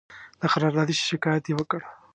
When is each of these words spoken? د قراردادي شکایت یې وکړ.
د 0.41 0.41
قراردادي 0.53 0.93
شکایت 1.09 1.45
یې 1.49 1.55
وکړ. 1.57 1.81